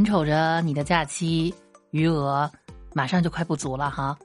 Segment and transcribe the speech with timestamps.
[0.00, 1.54] 眼瞅着你的假期
[1.90, 2.50] 余额
[2.94, 4.16] 马上就快不足了哈。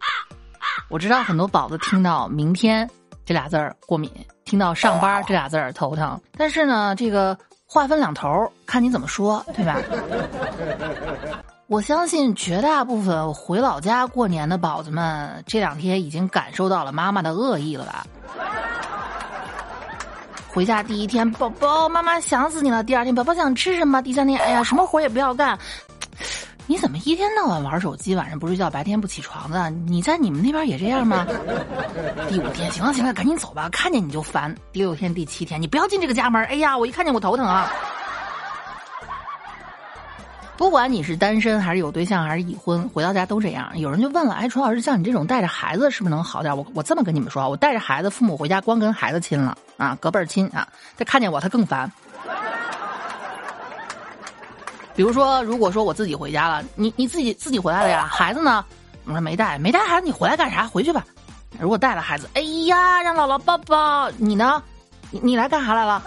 [0.89, 2.89] 我知道很多宝子听到“明天”
[3.25, 4.09] 这俩字儿过敏，
[4.45, 6.17] 听到“上班”这俩字儿头疼。
[6.37, 9.81] 但是呢，这个话分两头，看你怎么说，对吧？
[11.67, 18.07] 我相信绝大部分回老家过年的宝子们，这两天已经感受到了妈妈的恶意了吧？
[20.55, 25.59] 回家第一天，宝宝妈妈想死你了；第二天，宝宝想吃什么；第三天，哎呀，什么活也不要干。
[26.65, 29.69] 你怎么一天到晚玩手机，晚上不睡觉，白天不起床的？
[29.69, 31.27] 你在你们那边也这样吗？
[32.29, 34.55] 第五天，行了行了，赶紧走吧，看见你就烦。
[34.71, 36.41] 第六天、第七天，你不要进这个家门。
[36.45, 37.69] 哎呀，我一看见我头疼啊。
[40.57, 43.69] 不管你是单身还是有对象还是已婚，回到家都这样。
[43.77, 50.67] 有人就问了：“哎，楚老师，像你这种带着孩子，是不是能好点？”我我这么跟你们说，我带着孩子，父母回家光跟孩子亲了啊，隔辈儿亲啊，
[50.97, 51.91] 他看见我他更烦。
[54.95, 58.63] 比如说，如果说我自己回家了，你你自己自己回来了呀，孩子呢？
[59.03, 60.65] 我说没带，没带孩子，你回来干啥？
[60.65, 61.05] 回去吧。
[61.59, 64.09] 如果带了孩子，哎呀，让姥姥抱抱。
[64.11, 64.63] 你呢？
[65.11, 66.01] 你你来干啥来了？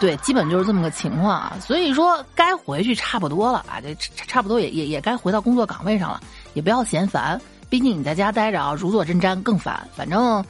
[0.00, 3.94] 对，基本就是这么个情况啊，所以说该回去差不多了啊，这
[4.26, 6.22] 差不多也也也该回到工作岗位上了，
[6.54, 9.86] 也不要嫌烦，毕竟你在家待着啊，如坐针毡更烦。
[9.94, 10.42] 反正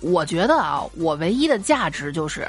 [0.00, 2.46] 我觉得啊，我唯一的价值就是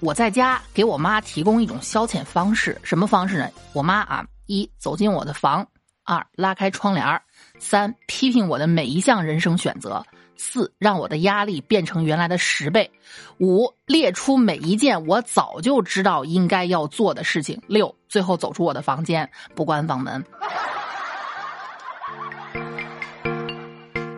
[0.00, 3.48] 我在家给我妈提供一种消遣方式，什么方式呢？
[3.72, 5.64] 我妈啊，一走进我的房，
[6.04, 7.22] 二拉开窗帘
[7.60, 10.04] 三批评我的每一项人生选择。
[10.36, 12.90] 四让我的压力变成原来的十倍，
[13.38, 17.60] 五列出每一件我早就知道应该要做的事情。
[17.66, 20.24] 六最后走出我的房间，不关房门。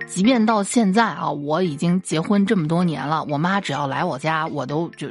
[0.06, 5.08] 即便到现在啊，我已经结婚这么多年了，我妈只要来我家，我都就。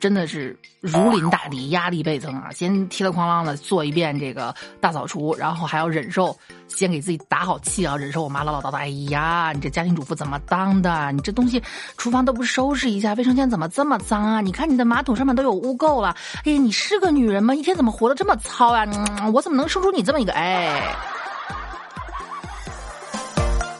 [0.00, 2.50] 真的是如临大敌，压力倍增啊！
[2.52, 6.36] 先踢了哐啷的做一遍这个大扫除，然后还要忍受，
[6.68, 8.76] 先给自己打好气啊，忍受我妈唠唠叨叨。
[8.76, 11.10] 哎呀，你这家庭主妇怎么当的？
[11.12, 11.62] 你这东西
[11.96, 14.40] 厨房都不收拾一下，卫生间怎么这么脏啊？
[14.40, 16.14] 你看你的马桶上面都有污垢了。
[16.44, 17.54] 哎呀，你是个女人吗？
[17.54, 18.86] 一天怎么活得这么糙啊？
[19.32, 20.32] 我怎么能生出你这么一个？
[20.32, 20.94] 哎，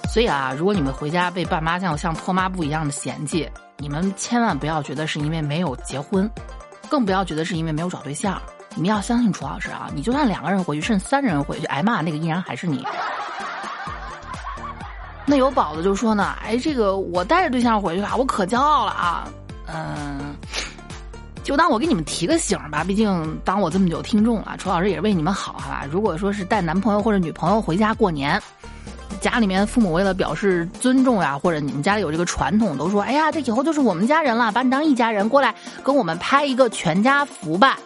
[0.09, 3.49] 所以啊，如果你们回家被爸妈像像拖抹布一样的嫌弃。
[3.81, 6.29] 你们千万不要觉得是因为没有结婚，
[6.89, 8.43] 更不要觉得是因为没有找对象。
[8.75, 9.89] 你们要相信楚老师啊！
[9.95, 12.85] 你就算两个人回去，甚至三人回去，挨骂那个依然还是你。
[15.25, 19.29] 那有宝子就说呢：“哎，这个我带着对象回去吧，我可骄傲了啊！”
[19.73, 20.35] 嗯，
[21.45, 25.87] 就当我给你们提个醒吧，毕竟当我这么久听众了，楚老师也是为你们好，好吧？
[25.89, 28.43] 如果说是带男朋友或者女朋友回家过年。
[29.21, 37.79] 家里面父母为了表示尊重呀，或者你们家里有这个传统，都说：“哎呀，这以后就是我们家人了，把你当一家人，过来跟我们拍一个全家福吧。”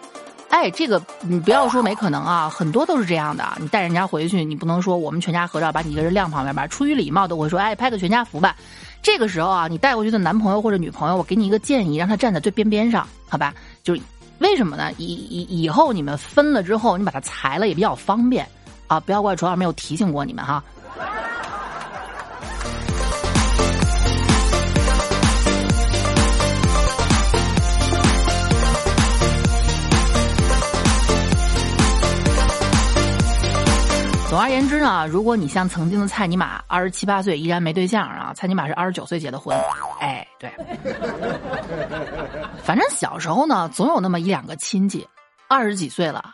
[0.51, 3.43] 哎，这个你不要说没可能啊，很多都是这样的。
[3.59, 6.67] 你带人家回去，你不能说我们全家合照，把你一个人晾旁边吧。
[6.67, 8.55] 出于礼貌，都会说：“哎，拍个全家福吧。”
[9.03, 13.55] 这个时候啊，你带过去的男朋友或者女朋友，我给你一个建议，让他站在最边边上，好吧？
[13.83, 14.01] 就是
[14.41, 14.93] 为什么呢？
[14.99, 18.47] 以以以后你们分了之后，你把它裁了也比较方便
[18.89, 19.01] 啊！
[19.01, 20.63] 不要怪主要没有提醒过你们哈。
[34.33, 39.55] 总而言之呢，如果你像曾经的蔡尼玛，二十七八岁依然没对象啊，蔡尼玛是二十九岁结的婚，
[40.01, 40.51] 哎，对，
[42.65, 45.07] 反正小时候呢，总有那么一两个亲戚，
[45.49, 46.33] 二十几岁了，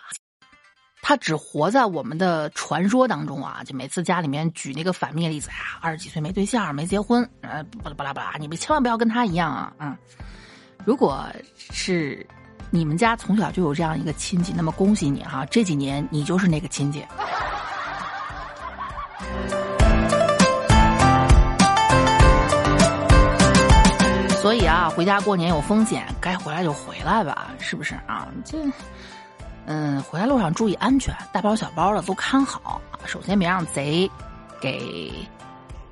[1.03, 9.97] 他只活在我们的传说当中啊，就每次家里面举那个反面例子啊，二十几岁没对象没结婚，呃，巴拉巴拉巴拉，你们千万不要跟他一样啊，嗯，
[10.85, 11.27] 如果
[11.73, 12.25] 是
[12.71, 17.05] 你们家从小就有这样一个亲戚，那么恭喜你哈，这几年你就是那个亲戚。
[24.41, 28.29] 所以啊，回家过年有风险，该回来就回来吧，是不是啊？
[28.45, 28.57] 这，
[29.67, 32.81] 嗯，回来路上注意安全，大包小包的都看好。
[33.05, 34.11] 首先别让贼
[34.61, 35.13] 给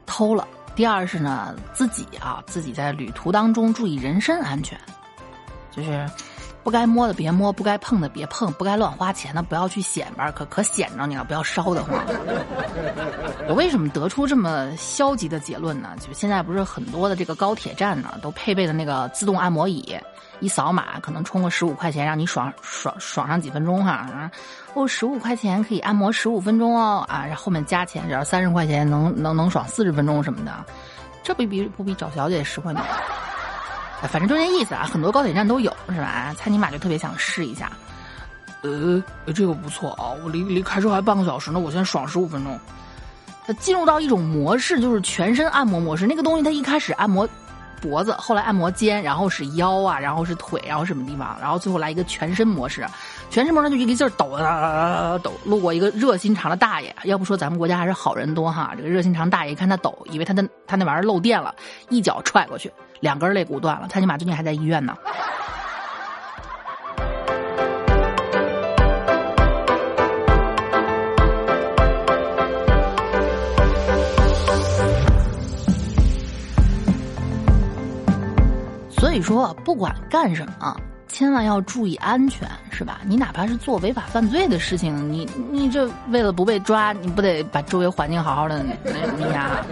[0.07, 4.79] 偷了，第二是呢，自己啊，自己在旅途当中注意人身安全，
[5.71, 6.09] 就是。
[6.67, 12.05] 不该摸的别摸，不该碰的别碰，不该乱花钱的不要去显摆，可可显着你了，不要烧得慌。
[13.47, 15.91] 我为什么得出这么消极的结论呢？
[16.01, 19.97] 就现在不是很多的这个高铁站呢，都配备的那个自动按摩椅，
[20.41, 24.29] 一扫码可能充个十五块钱，让你爽爽爽上几分钟哈啊。
[24.75, 30.53] 哦，十五块钱可以按摩十五分钟哦啊，然后面加钱，然后三十块钱能能能爽四十分钟什么的，
[31.23, 32.83] 这不比不比找小姐实惠吗？
[34.03, 36.35] 反正就这意思啊，很多高铁站都有，是吧？
[36.39, 37.71] 蔡尼玛就特别想试一下。
[38.63, 39.03] 呃，
[39.33, 42.59] 这个不错啊，我离离开车还半个小时呢，我先爽十五分钟。
[43.47, 46.07] 他进入到一种模式，就是全身按摩模式。
[46.07, 47.29] 那个东西，它一开始按摩
[47.81, 52.85] 脖子，后来按摩肩，然后是腰啊，然后是腿，然后什么地方，然后最后来一个全身模式。
[53.31, 55.33] 全身模式就一个劲儿抖啊抖。
[55.45, 58.73] 路过一个热心肠的大爷，要不说咱们国家还是好人多哈。
[58.77, 61.55] 这个热心肠大爷一看他抖，以为他的他那玩意儿漏电了，
[61.89, 63.87] 一脚踹过去，两根肋骨断了。
[63.91, 64.97] 他尼玛最近还在医院呢。
[78.91, 80.77] 所以说，不管干什么，
[81.09, 83.01] 千万要注意安全，是吧？
[83.07, 89.65] 你哪怕是做违法犯罪的事情，你你这为了不被抓，你不得把周围环境好好的那呀？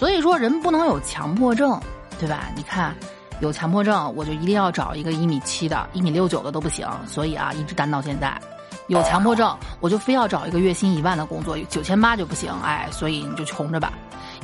[0.00, 1.78] 所以说，人不能有强迫症，
[2.18, 2.48] 对吧？
[2.56, 2.94] 你看，
[3.40, 8.40] 有强迫症，我就一定要找一个一米七的、一米六九的都不行，所以啊，一直单到现在。
[8.86, 13.92] 有强迫症，我就非要找一个月薪一万的工作，九千八就不行，哎，所以你就穷着吧。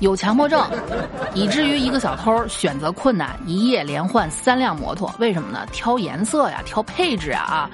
[0.00, 0.62] 有强迫症，
[1.32, 5.10] 以至于一个小偷选择困难，一夜连换三辆摩托。
[5.18, 5.66] 为什么呢？
[5.72, 7.70] 挑颜色呀，挑配置啊，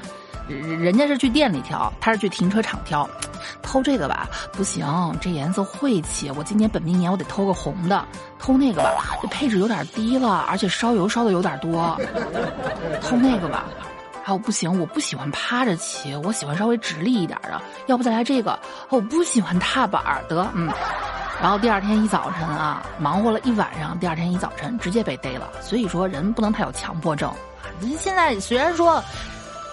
[0.48, 3.08] 人家是去店里挑，他是去停车场挑。
[3.60, 4.86] 偷这个吧，不行，
[5.20, 6.30] 这颜色晦气。
[6.30, 8.04] 我今年本命年，我得偷个红的。
[8.38, 11.98] 偷那个吧，这配置有点低了，而且烧油烧的有点多。
[13.00, 13.64] 偷那个吧，
[14.24, 17.60] 啊，我不行，我不喜欢趴着骑，我喜欢稍微直立一点的。
[17.86, 18.58] 要不再来这个，
[18.90, 20.70] 我不喜欢踏板得，嗯。
[21.40, 25.50] 然后第二天一早晨啊，忙活了一晚上，第二天一早晨直接被逮了。
[25.60, 27.32] 所以说，人不能太有强迫症。
[27.98, 29.02] 现在虽然说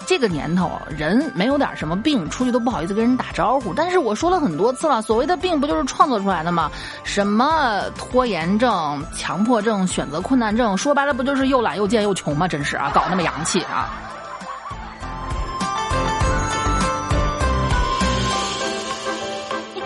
[0.05, 6.71] 这个年头人没有点什么病，出去都不好意思跟人打招呼，但是我说了很多次了，所谓的病不就是创作出来的吗？
[7.03, 12.47] 什么拖延症、强迫症、选择困难症，说白了不就是又懒又贱又穷吗？
[12.47, 13.89] 真是啊，搞那么洋气啊！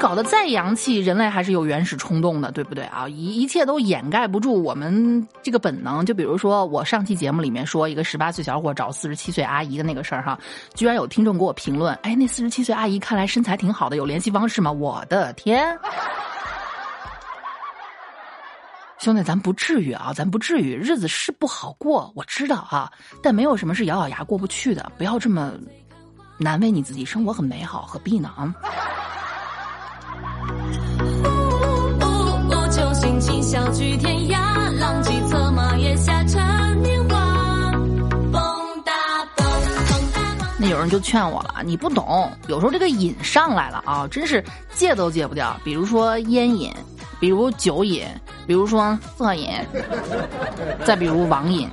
[0.03, 3.07] 搞得再洋气，人类还是有原始冲动的，对不对啊？
[3.07, 6.05] 一一切都掩盖不住我们这个本能。
[6.05, 10.37] 就比如说，我上期节目里面说一个十八岁小伙找四十七岁阿姨的那个事儿哈，
[10.73, 15.79] 居然有听众给我评论：“哎，那四十七岁阿姨看来身材挺好的，有联系方式吗？”我的天，
[18.99, 22.91] 兄弟，咱不至于啊，咱不至于，日子是不好过，我知道啊，
[23.21, 25.53] 但没有什么是咬咬牙过不去的，不要这么
[26.37, 28.29] 难为你自己，生活很美好，何必呢？
[28.35, 28.53] 啊。
[33.53, 36.41] 小天涯，浪迹策马也下成
[36.81, 37.71] 年华。
[40.57, 45.55] 那有人就劝我了，你不懂，有时候这个瘾上来了啊，真是戒都戒不掉。
[45.63, 46.73] 比如说烟瘾，
[47.19, 48.03] 比如酒瘾，
[48.47, 49.51] 比如说色瘾，
[50.83, 51.69] 再比如网瘾。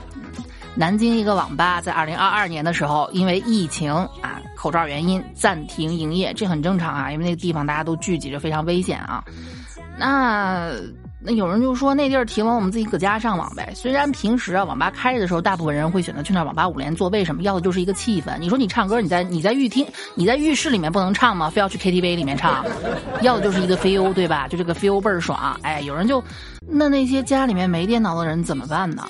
[0.75, 3.91] 南京一个网吧在二零二二年的时候，因为疫情
[4.21, 9.25] 啊口罩原因暂停营业，这很正常啊，因为那个地方大家都聚集着，非常危险啊。
[9.99, 10.73] 那。
[11.23, 13.73] 那有人就说那地儿停了，我们自己搁家上网呗。
[13.75, 17.43] 虽然平时啊网吧开着的时候，大部分人会选择去那网吧五连坐，为什么？
[17.43, 18.39] 要的就是一个气氛。
[18.39, 21.51] 你说你唱歌，你在你在浴厅，你在浴室里面不能唱吗？
[21.51, 22.65] 非要去 KTV 里面唱，
[23.21, 24.49] 要的就是一个 feel，对吧？
[24.49, 25.59] 就这个 feel 倍儿爽。
[25.63, 26.23] 哎，有人就，
[26.67, 29.07] 那那些家里面没电脑的人怎么办呢？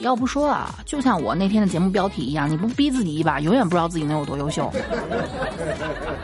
[0.00, 4.72] 要不说啊，就像我那天的节目标题一样，你不逼自己一把，永远不知道自己能有多优秀，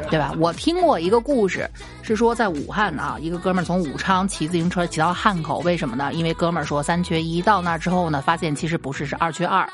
[0.09, 0.33] 对吧？
[0.39, 1.69] 我听过一个故事，
[2.01, 6.13] 是说在武汉啊，一个哥们儿从武昌骑自行车骑到汉汉口，为什么呢？
[6.13, 9.69] 因为哥们儿说三缺一，到那儿之后呢，发现其实不是，是二缺二，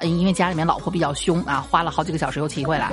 [0.00, 2.92] 因为家里面老婆比较凶啊，花了好几个小时又骑回来。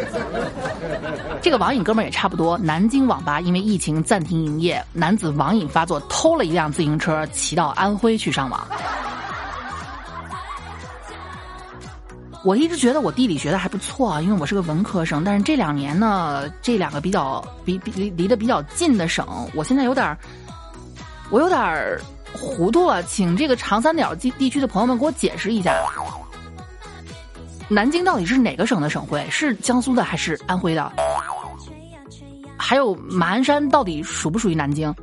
[1.42, 8.66] 这个网瘾哥们儿也差不多，南京网吧因为疫情暂停营业，男子网瘾发作，偷了一辆自行车，骑到安徽去上网。
[12.46, 15.22] 我一直觉得我地理学的还不错啊，因为我是个文科生。
[15.22, 20.18] 但是这两年呢，这两个比较比比离离得比较近的省，我现在有点儿，
[21.30, 22.00] 我有点
[22.34, 25.74] 糊涂了，请这个长三角地地区的朋友们给我解释一下，
[27.68, 29.26] 南京到底是哪个省的省会？
[29.30, 30.92] 是江苏的还是安徽的？
[32.58, 34.94] 还有马鞍山到底属不属于南京？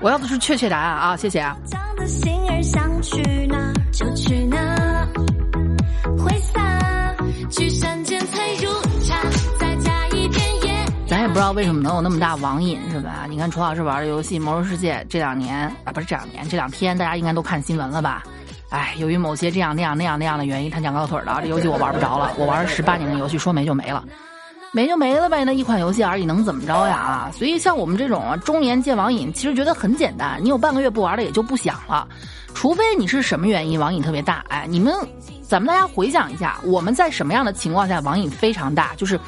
[0.00, 1.16] 我要的是确切答案啊！
[1.16, 1.56] 谢谢啊。
[11.18, 13.26] 咱也不知道为什么能有那么大网瘾，是吧？
[13.28, 18.22] 你看楚老师玩的游戏《魔兽世界》，这两年啊，不是这两年，这两天大家应该都看新闻了吧？
[18.68, 22.32] 哎，由于某些这样那样那样那样的原因，他讲高腿了，这游戏我玩不着了。
[22.36, 24.04] 我玩了十八年的游戏，说没就没了，
[24.70, 25.44] 没就没了呗。
[25.44, 26.94] 那一款游戏而已，能怎么着呀？
[26.96, 27.30] 啊！
[27.34, 32.06] 所以像我们这种中年戒网瘾，其实觉得很简单，你有半个月不玩了，也就不想了。
[32.54, 34.94] 除非你是什么原因网瘾特别大，哎，你们
[35.42, 38.94] 咱们大家回想一下，我们在什么样的情况下网瘾非常大？
[38.94, 39.18] 就是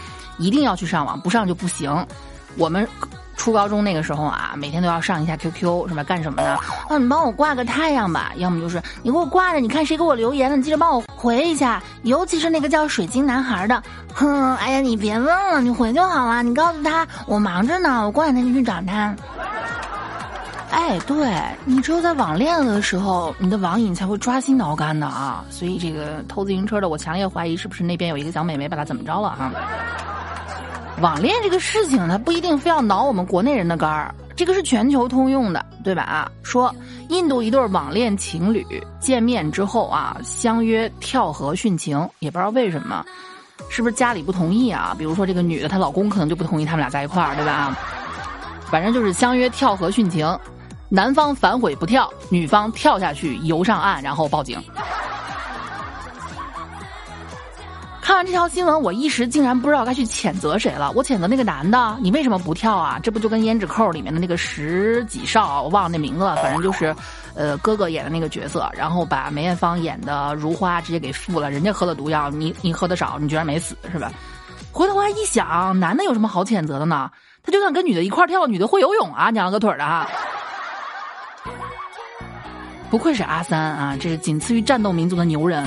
[0.41, 2.05] 一定要去上网，不上就不行。
[2.57, 2.89] 我们。
[3.37, 6.05] 初高中那个时候啊，每天都要上一下 QQ，是吧？
[6.05, 6.59] 干什么呢？
[6.91, 11.83] 啊，你帮我挂个太阳吧，要么就是你给我挂着，你看谁给我留言了，你记得帮我回一下。
[12.03, 13.83] 尤其是那个叫水晶男孩的，
[14.13, 16.43] 哼，哎呀，你别问了，你回就好了。
[16.43, 19.17] 你告诉他我忙着呢，我过两天就去找他。
[20.71, 25.43] 哎，对你只有在网恋的时候，你的网瘾才会抓心挠肝的啊。
[25.49, 29.51] 所以这个偷自行车的，我强烈怀疑是不是那边有一个小美眉把他怎么着了啊。
[31.01, 36.03] 网恋这个事情，它不一定非要挠我们国内人的肝儿，这个是全球通用的，对吧？
[36.03, 36.75] 啊，说
[37.09, 38.65] 印度一对网恋情侣
[39.01, 43.05] 见面之后啊，相约跳河殉情，也不知道为什么，
[43.71, 44.95] 是不是家里不同意啊？
[44.99, 47.53] 比如说这个女的她老公可能就不同意他们俩在一块儿，对吧？
[47.53, 47.79] 啊
[48.71, 50.39] 反正就是相约跳河殉情，
[50.89, 54.63] 男方反悔不跳，女方跳下去游上岸，然后报警。
[58.11, 60.91] 看完这条新闻，我一时竟然不知道该去谴责谁了。
[60.97, 62.99] 我谴责那个男的，你为什么不跳啊？
[63.01, 66.93] 这不就跟《胭脂扣》里面的那个十几少，我忘了那名字了，反正就是，
[67.37, 71.53] 呃，哥哥演的那个角色，然后把梅艳芳演的如花直接给负了。
[71.53, 74.11] 人家喝了毒药，你你喝的少，你居然没死，是吧？
[74.73, 77.09] 回头我还一想，男的有什么好谴责的呢？
[77.45, 80.09] 他就算跟女的一块跳，女的会游泳啊，娘了个腿的啊！
[82.91, 85.65] 不愧是阿三啊，这是仅次于战斗民族的牛人。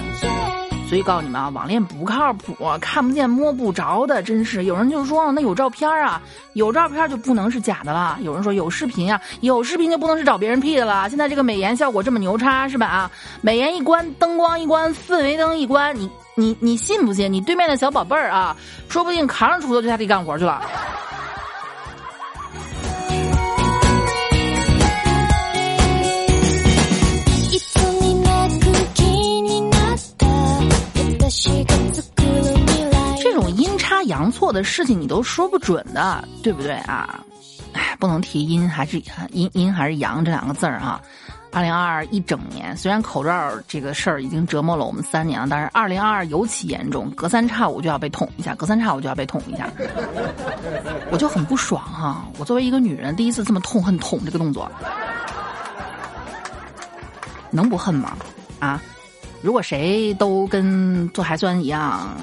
[0.93, 4.65] 所以告诉你们啊，网恋不靠谱，看不见摸不着的，真是。
[4.65, 6.21] 有人就说，那有照片啊，
[6.53, 8.15] 有照片就不能是假的了。
[8.21, 11.09] 有人说有视频啊，有视频就不能是找别人 P 的了。
[11.09, 12.85] 现在这个美颜效果这么牛叉，是吧？
[12.85, 17.33] 啊，美颜一关，灯光一关，氛围灯一关，你你你信不信？
[17.33, 18.55] 你对面的小宝贝儿啊，
[18.87, 20.61] 说不定扛着锄头就下地干活去了。
[34.03, 37.23] 阳错的事情你都说不准的，对不对啊？
[37.73, 41.01] 哎，不能提阴还是阴阴还是阳这两个字儿啊。
[41.51, 49.71] 二零二二一整年，虽然口罩这个事儿已经折磨了我们三年了，但是二零二二尤其严重，隔三差五就要被捅一下，隔三差五就要被捅一下，
[51.11, 52.25] 我就很不爽哈。
[52.39, 54.71] 我作为一个女人，第一次这么痛恨捅这个动作，
[57.51, 58.17] 能不恨吗？
[58.59, 58.81] 啊？
[59.43, 62.17] 如果谁都跟做核酸一样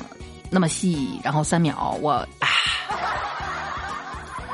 [0.50, 2.48] 那么细，然后三秒，我啊，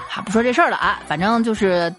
[0.09, 1.93] 还不说这事儿了啊，反正就是，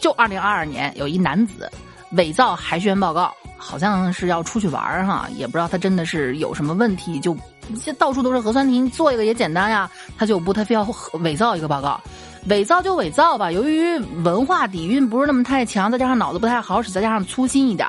[0.00, 1.70] 就二零二二年有一男子
[2.12, 7.36] 伪造海选报告，好像是要出去玩儿哈，也不知道他真的是有什么问题，就
[7.76, 10.86] 现到处都是核酸亭，做一个也简单呀，他就不他非要
[11.20, 12.00] 伪造一个报告。
[12.48, 17.88] 伪造就伪造吧，由于文化底蕴不是那么太强，再加上脑子不太好使，再加上粗心一点，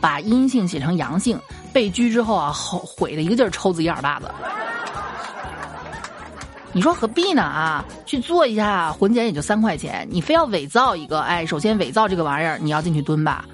[0.00, 1.38] 把阴性写成阳性，
[1.70, 4.30] 被拘之后啊，后悔的一个劲儿抽自己耳巴子。
[6.72, 7.84] 你说何必呢啊？
[8.06, 11.20] 去做一下混检也就三块钱，你非要伪造一个？
[11.20, 13.44] 哎，首先伪造这个玩意儿，你要进去蹲吧，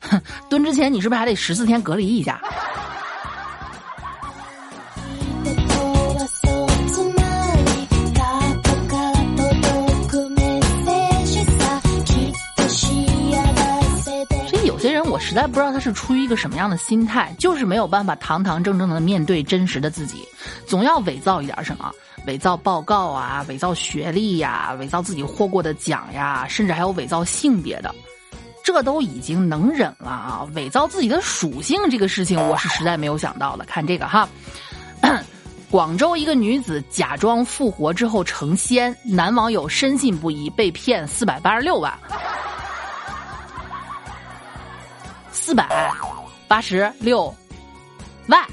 [0.00, 2.40] 哼， 蹲之前你是不是还得十四天隔离一下？
[14.48, 20.24] 所以有些人我实在不知道他是出于一个什么样的心态，就是没有办法堂堂正正的面对真实的自己，
[20.66, 21.92] 总要伪造一点什么，
[22.26, 27.94] 伪造报告啊，伪造学历呀，伪造自己获过的奖呀，甚至还有伪造性别的，
[28.62, 30.46] 这都已经能忍了啊！
[30.54, 33.64] 伪造自己的属性这个事情，我是实在没有想到的。
[33.64, 34.28] 看这个哈，
[35.70, 41.92] 广州一个女子假装复活之后成仙，男网友深信不疑，被骗四百八十六万。
[45.32, 45.90] 四百
[46.46, 47.34] 八十六
[48.26, 48.44] 万。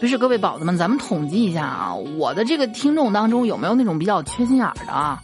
[0.00, 5.22] 不是各位宝子们，咱们统计一下啊，我的这个听众当中有没有那种比较缺心眼儿的啊？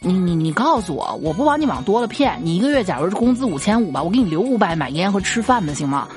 [0.00, 6.08] 你你你告诉我，我不把你往多了骗，你一个月假如是工资五千五吧，我给你留五百买烟和吃饭的，行吗？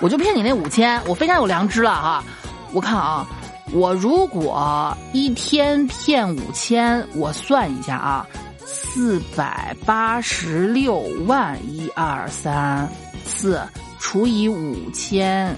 [0.00, 2.24] 我就骗你那五千，我非常有良知了哈。
[2.72, 3.26] 我看啊。
[3.72, 8.26] 我如果一天骗五千，我算一下啊，
[8.58, 12.88] 四百八十六万一二三
[13.24, 13.60] 四
[13.98, 15.56] 除以五千，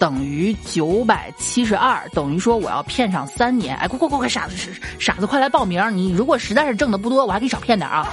[0.00, 3.76] 等于九百七十二，等于说我要骗上三年。
[3.76, 4.56] 哎，快快快快，傻子
[4.98, 5.94] 傻子，快来报名！
[5.94, 8.08] 你如果实在是挣的不多，我还可以少骗点啊。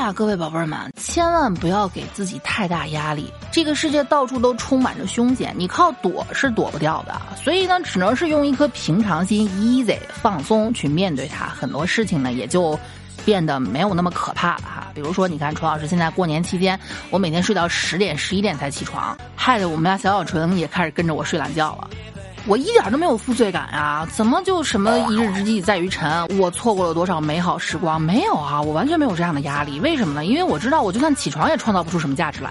[0.00, 3.30] 呀，各位宝贝儿们，千万不要给自己太大压力。
[3.52, 7.20] 这个世界到处都充满着凶险，你靠躲是躲不掉的。
[7.36, 11.44] 所以呢，只能是用一颗平常心，easy 放松去面对它。
[11.46, 12.78] 很多事情呢，也就
[13.26, 14.86] 变得没有那么可怕了哈。
[14.94, 16.80] 比如说，你看楚老师现在过年期间，
[17.10, 21.90] 我每天睡到十点、十一点才起床，害得我们家小小纯也开始跟着我睡懒觉了。
[22.46, 24.08] 我一点都没有负罪感啊！
[24.12, 26.26] 怎么就什么一日之计在于晨？
[26.38, 28.00] 我错过了多少美好时光？
[28.00, 29.78] 没有啊，我完全没有这样的压力。
[29.80, 30.24] 为什么呢？
[30.24, 32.50] 因为我知道，我就算起床也创造不出什么价值来。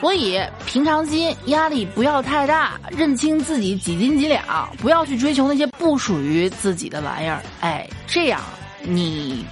[0.00, 7.42] 所以平常心，压力不要太大，认清自己几斤几两，不要去追求那些不属于自己的玩意儿。
[7.60, 8.40] 哎，这样
[8.82, 9.44] 你。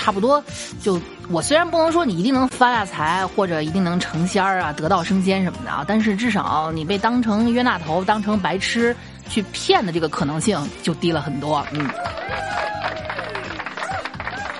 [0.00, 0.42] 差不多，
[0.80, 8.94] 就我虽然不能说你一定能发大财，或者一定能成仙儿啊，得道升仙什么的啊，但是至少你被当成冤大头、当成白痴
[9.28, 11.66] 去骗的这个可能性就低了很多。
[11.72, 11.90] 嗯，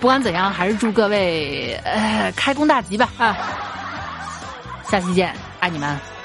[0.01, 3.37] 不管怎样，还是祝各位呃开工大吉吧啊！
[4.91, 6.18] 下期见，爱你们。